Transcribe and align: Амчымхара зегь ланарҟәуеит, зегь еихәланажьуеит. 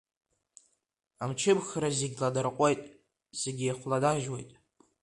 Амчымхара 1.23 1.89
зегь 1.97 2.15
ланарҟәуеит, 2.21 2.81
зегь 3.39 3.61
еихәланажьуеит. 3.63 4.51